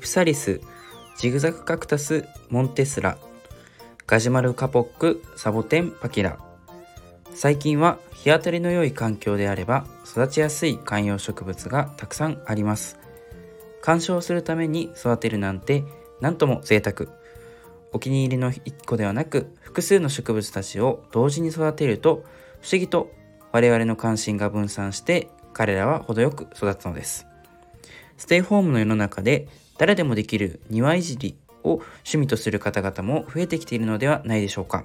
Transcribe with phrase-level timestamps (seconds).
[0.00, 0.62] プサリス
[1.18, 3.18] ジグザグカクタスモンテスラ
[4.06, 6.38] ガジュマルカポックサボテンパキラ。
[7.34, 12.98] 最近は日当たりの良い環境であれば育ちやすい観葉植物がたくさんあります。
[13.82, 15.84] 鑑賞するために育てるなんて
[16.22, 17.10] 何とも贅沢。
[17.92, 22.24] お気に入りの1個ではなく複数の植物たちを同時に育てると
[22.62, 23.10] 不思議と
[23.52, 27.26] 我々の関心が分散して彼らは程よく育つのです。
[28.16, 29.48] ステイホームの世の中で
[29.80, 34.84] 誰でもできる庭いじりを趣味とする方々も増えてきているのではないでしょうか。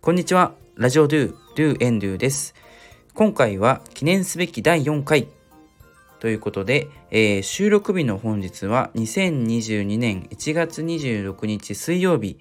[0.00, 0.54] こんにちは。
[0.76, 2.54] ラジオドゥドゥエンドゥです。
[3.12, 5.28] 今回は記念すべき第4回
[6.20, 12.38] ということで、えー、収録日の本日は2022年1月26日水曜日、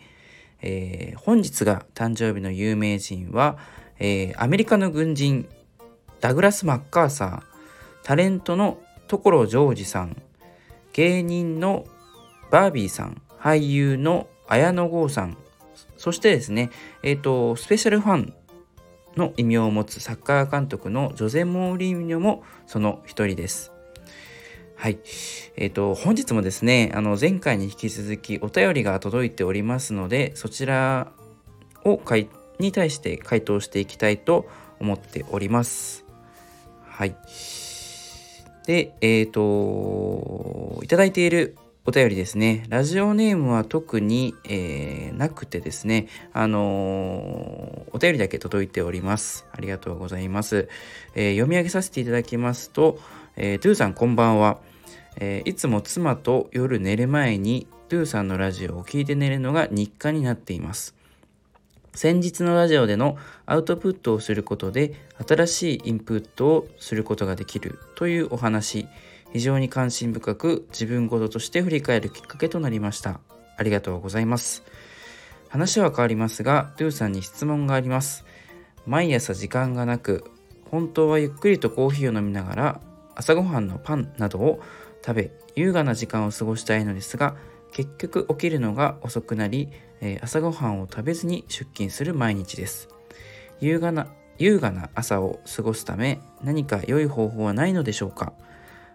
[0.61, 3.57] えー、本日が誕生日の有名人は、
[3.99, 5.49] えー、アメリカの軍人
[6.21, 7.41] ダグラス・マッカーサー
[8.03, 8.77] タレントの
[9.09, 10.22] 所ジョージさん
[10.93, 11.85] 芸人の
[12.51, 15.37] バービーさん、俳優の綾野剛さん、
[15.97, 16.69] そしてですね、
[17.01, 18.33] えっ、ー、と、スペシャルファン
[19.15, 23.71] の異名を持つサッカー監督のジョゼ・モーリーニョもその一人です。
[24.75, 24.99] はい。
[25.55, 31.11] えっ、ー、と、本日もですね、あの、前回に引き続きお便りが届いておりますので、そちら
[31.85, 32.27] をい
[32.59, 34.47] に対して回答していきたいと
[34.79, 36.05] 思っております。
[36.85, 37.15] はい。
[38.65, 42.65] で、えっ、ー、と、いただいているお便りですね。
[42.69, 49.45] ラジオネームは特に、えー、なくてですね、あのー、お便りだけ届いております。
[49.51, 50.69] ありがとうございます。
[51.13, 52.99] えー、読み上げさせていただきますと、
[53.35, 54.59] えー、ドゥーさんこんばんは、
[55.19, 60.95] えいつも妻と夜寝る前にドゥーさんのラジオを聞いて寝るのが日課になっています。
[61.95, 64.93] 先日のラジオでのアウトプットをすることで
[65.27, 68.87] 新しいインプットをすることができるというお話、
[69.31, 73.19] 非常に関心深く自分事ととして振り返るきっかけとなりました。
[73.57, 74.63] ありがとうございます。
[75.49, 78.25] 話は変わりますが、ドゥーさんに質問があります。
[78.87, 80.25] 毎朝時間がなく、
[80.71, 82.81] 本当はゆっくりとコーヒーを飲みながら
[83.13, 84.61] 朝ごはんのパンなどを
[85.05, 87.35] 食べ、優雅な時間を過ごしたいのですが、
[87.71, 89.69] 結局起きるのが遅くなり、
[90.05, 92.89] え朝ごはんを食べずに出勤する毎日です。
[93.61, 98.33] 優雅な優雅な朝を過ごすため何か良い方法はないのでしょうか？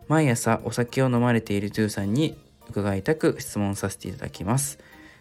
[0.06, 2.36] 毎朝お酒を飲まれているトゥーさんに
[2.68, 4.78] 伺いたく質問させていただきます。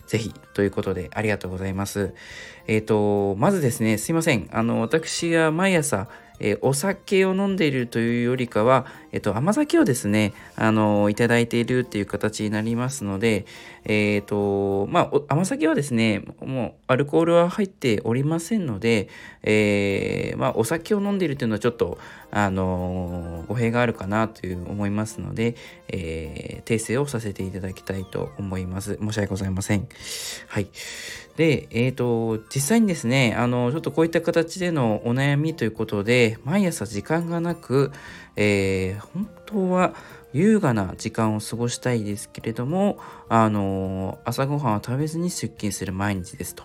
[0.07, 2.13] ぜひということでありがとうございます。
[2.67, 4.49] えっ、ー、と、まずですね、すいません。
[4.51, 6.09] あの、私が毎朝、
[6.39, 13.45] えー、お酒を飲んでいるというよりかは、えっ、と、甘酒をですね、あの、いただいているっていう形になりますので、
[13.85, 19.09] えっ、と、まあ、甘酒はですね、もうアルコールは入っておりませんので、
[19.43, 21.97] えまあ、お酒を飲んでいるというのはちょっと、
[22.31, 25.55] あの、語弊があるかなという思いますので、
[25.87, 28.97] え訂正をさせていただきたいと思います。
[29.01, 29.87] 申し訳ございません。
[30.47, 30.67] はい。
[31.37, 37.91] で、えっ、ー、と、実際にですね、あの、ちょっとこういった形でのお悩みということで、毎朝時間がなく、
[38.35, 39.93] えー、本当は
[40.37, 46.53] 優雅な時間を過ごしたいですけれども、あの、朝ごはんは食べずに出勤する毎日です。
[46.53, 46.63] と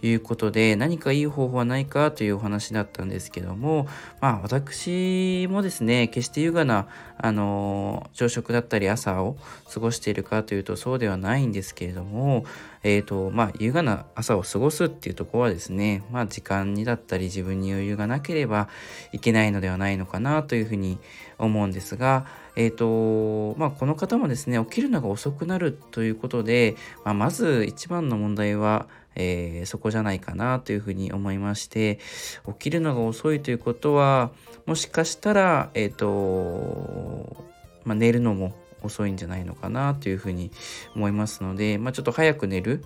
[0.00, 3.86] いうことで、何かいい方法はないかというお話だったんですけども、
[4.22, 6.88] まあ私もですね、決して優雅な、
[7.18, 9.36] あの、朝食だったり朝を
[9.70, 12.46] 過ごしているかというとそうではないんですけれども、
[12.82, 18.68] えっ、ー、と、まあ優雅な朝を過ごすっていうところはですね、まあ時間にだったり自分に余裕がなければ
[19.12, 20.98] いけないのではないのかなというふうに
[21.36, 31.98] 思うんですが、え、ー、と、まあこの方もですね、起きるのが遅くなるということで、まあ、まず一番の問題は、えー、そこじゃないかなというふうに思いまして
[32.46, 34.30] 起きるのが遅いということは
[34.66, 37.44] もしかしたら、えーと
[37.84, 40.50] まあ、寝るのも遅いんじゃないのかなというふうに
[40.94, 42.84] 思いますので、まあ、ちょっと早く寝る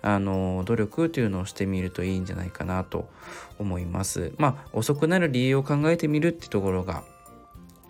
[0.00, 3.08] あの努力というのをしてみるといいんじゃないかなと
[3.58, 4.34] 思います。
[4.36, 7.04] まあ遅くなる理由を考えてみるってところが、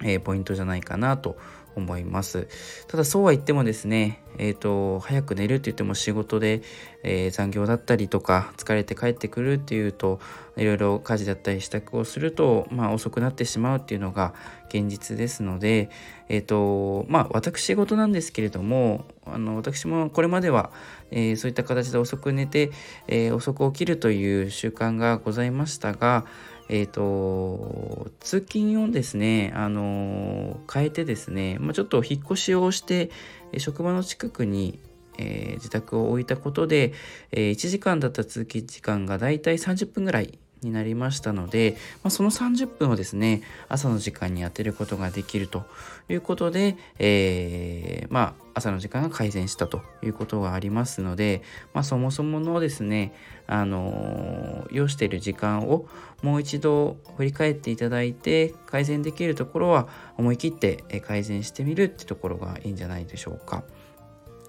[0.03, 1.37] えー、ポイントじゃないかなと
[1.77, 2.49] 思います。
[2.89, 6.63] ただそうは言ってもですね、えっ、ー、と、早く寝るって言っても仕事で、
[7.03, 10.21] えー、残業だったりとか、疲れて帰ってくるっていうと、
[10.57, 14.35] いろいろ家事だったり支度をすると、まあ遅くなってしまうっていうのが
[14.69, 15.91] 現実ですので、
[16.29, 20.71] えっ、ー、と、まあ私事なんですけれども、あの、私もこれまでは、
[21.11, 22.71] えー、そういった形で遅く寝て、
[23.09, 26.25] え遅く起きるという習慣がございましたが、
[26.69, 33.11] えっ、ー、と、通勤をですね、あの変えてですね、まあ、ちょっと引っ越しをして、
[33.59, 34.79] 職場の近くに、
[35.19, 36.93] えー、自宅を置いたことで、
[37.33, 45.65] えー、1時間だった通勤時間がだいたい30分ぐらいになりましたので、まあ、その30分をですね朝の時間に当てることができると
[46.09, 53.13] いうことで、えー、まあ朝の時間が改善したということがありますので、まあ、そもそものですね
[53.47, 55.87] あの要している時間を
[56.23, 63.65] もう一度振り返っていただいて改善できるところは思い切って改善してみるってところがいいんじゃないでしょうか。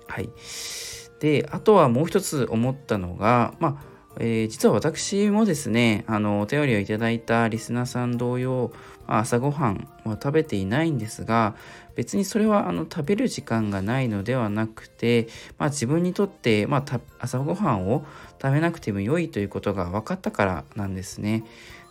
[0.07, 0.29] はい、
[1.19, 8.71] であとはもう一つ思ったのがまあえー、実は私もですねあのお便りをいただいたリスナーさん同様、
[9.07, 11.55] まあ、朝ごはんは食べていないんですが
[11.95, 15.27] 別にそれはあの食べる時間がないのではなくて、
[15.57, 18.05] まあ、自分にとって、まあ、朝ごはんを
[18.41, 21.43] 食べなくても良いということが分かったからなんですね。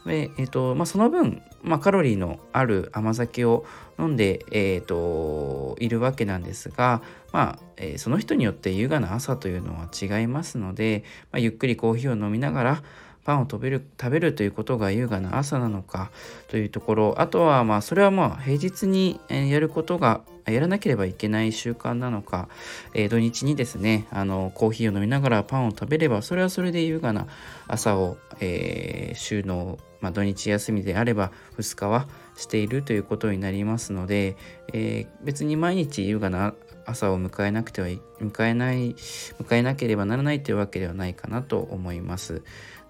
[0.06, 3.64] でえーとまあ、その分、まあ、カロリーのある甘酒を
[3.98, 7.00] 飲んで、えーと、いるわけなんですが、
[7.32, 12.82] まあえー、その人によって優雅な朝というのは違いますので、まあ、ゆっくりコーヒーを飲みながら
[13.24, 16.10] パンを食べる食べるということが優雅な朝なのか
[16.48, 22.48] というところあとはまあそれはまあ平日にやることがやらなければいけない習慣なのか、
[22.92, 27.26] えー、土日にですねあのコーヒーを飲みながらパンを食べればそれはそれで優雅な
[27.66, 34.36] 朝を、えー、週の、まあ、土日休みであれば2日はしているということになりますので、
[34.72, 36.54] えー、別に毎日優雅な
[36.86, 42.42] 朝を迎えなくては迎えない迎えなければならないというわけではないかなと思います。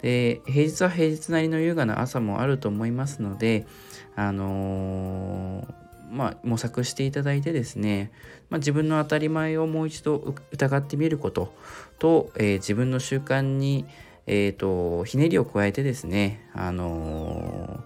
[0.02, 3.66] で平日は平日なりの優雅な朝もあると思いますので
[4.16, 5.83] あのー、
[6.14, 8.12] まあ、模索していただいてですね、
[8.48, 11.52] まあ、自分の当たり前をもう一度疑ってみること
[11.98, 13.84] と、えー、自分の習慣に、
[14.26, 17.82] えーと、ひねりを加えてですね、あの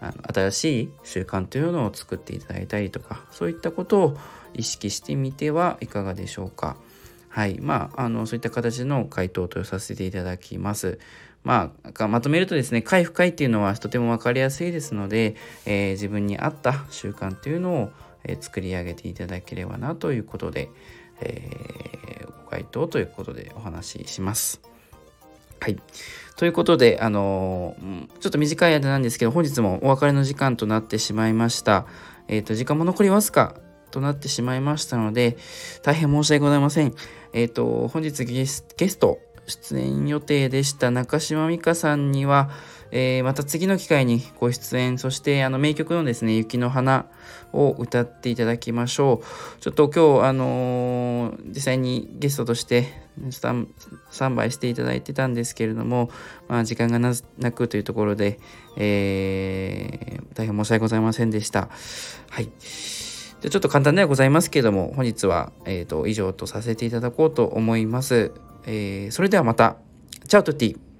[0.00, 4.18] ー、新しい習慣というのを作っていただいたりとかそういったことを
[4.52, 6.76] 意識してみてはいかがでしょうか。
[7.34, 7.58] はい。
[7.60, 11.00] まあ、あの、そういった形の回答とさせていただきます。
[11.44, 15.36] まあ、まとめるとですね、回不快っていうのはとても分かりやすいですので、
[15.66, 17.90] えー、自分に合った習慣というのを、
[18.24, 20.70] えー、作り上げていただければなということで、
[21.20, 24.60] えー、ご回答ということでお話しします。
[25.60, 25.78] はい。
[26.36, 27.76] ということで、あの
[28.20, 31.86] ちょっと短い間なんですけど、本日もお別れの時間となってしまいました。
[32.26, 33.54] えっ、と、時間も残りわずか
[33.90, 35.36] となってしまいましたので、
[35.82, 36.94] 大変申し訳ございません。
[37.32, 38.64] えっ、と、本日ゲス
[38.98, 42.50] ト、出演予定でした中島美嘉さんには、
[42.90, 47.06] えー、また次の機会にご出演、そしてあの名曲のですね、雪の花
[47.52, 49.60] を歌っていただきましょう。
[49.60, 52.92] ちょっと今日、あのー、実際にゲストとして
[53.30, 53.68] スタン
[54.10, 56.10] スタンバイしていただいてたんですけれども、
[56.48, 57.14] まあ、時間がな
[57.52, 58.38] くというところで、
[58.76, 61.68] えー、大変申し訳ございませんでした。
[62.30, 62.50] はい。
[63.40, 68.32] ちょっと簡単ではございますけれども、本日は、えーと以上とさせていただこうと思います。
[68.66, 69.76] えー、それではまた。
[70.26, 70.93] チャウトティー。